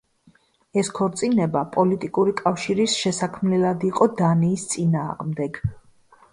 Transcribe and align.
ეს 0.81 0.87
ქორწინება 0.99 1.61
პოლიტიკური 1.75 2.33
კავშირის 2.41 2.97
შესაქმნელად 3.03 3.87
იყო 3.93 4.11
დანიის 4.25 4.67
წინააღმდეგ. 4.75 5.65